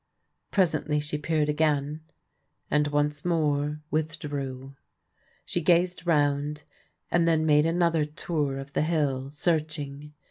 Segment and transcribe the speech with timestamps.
[0.49, 2.01] Presently she peered again,
[2.71, 4.75] and once more withdrew.
[5.45, 6.63] She gazed round,
[7.11, 10.13] and then made another tour of the hill, searching.